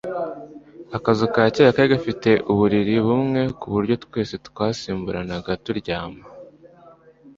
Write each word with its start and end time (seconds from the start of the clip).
Akazu 0.97 1.25
ka 1.33 1.43
kera 1.53 1.75
kari 1.75 1.87
gafite 1.93 2.29
uburiri 2.51 2.95
bumwe 3.05 3.41
ku 3.59 3.67
buryo 3.73 3.95
twese 4.03 4.35
twasimburanaga 4.47 5.51
turyama 5.63 6.23